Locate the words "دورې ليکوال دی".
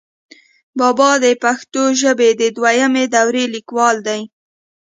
3.15-4.21